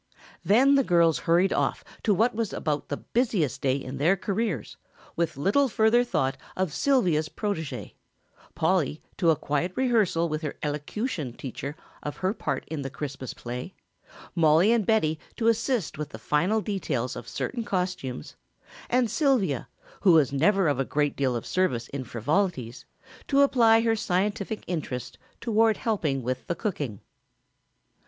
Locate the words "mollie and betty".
14.33-15.19